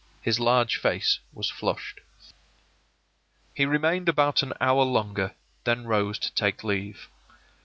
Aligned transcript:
His 0.19 0.39
large 0.39 0.77
face 0.77 1.19
was 1.31 1.51
flushed. 1.51 1.99
He 3.53 3.67
remained 3.67 4.09
about 4.09 4.41
an 4.41 4.53
hour 4.59 4.81
longer, 4.83 5.35
then 5.63 5.85
rose 5.85 6.17
to 6.17 6.33
take 6.33 6.63
leave. 6.63 7.07